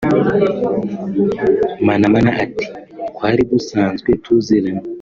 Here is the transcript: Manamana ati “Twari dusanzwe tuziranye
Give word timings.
Manamana 1.87 2.29
ati 2.43 2.65
“Twari 3.13 3.41
dusanzwe 3.51 4.09
tuziranye 4.23 4.85